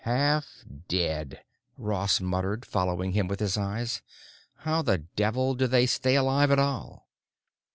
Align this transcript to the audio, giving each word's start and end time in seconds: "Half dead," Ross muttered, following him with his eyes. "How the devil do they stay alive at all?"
"Half 0.03 0.65
dead," 0.87 1.41
Ross 1.77 2.19
muttered, 2.19 2.65
following 2.65 3.11
him 3.11 3.27
with 3.27 3.39
his 3.39 3.55
eyes. 3.55 4.01
"How 4.55 4.81
the 4.81 4.97
devil 4.97 5.53
do 5.53 5.67
they 5.67 5.85
stay 5.85 6.15
alive 6.15 6.49
at 6.49 6.57
all?" 6.57 7.07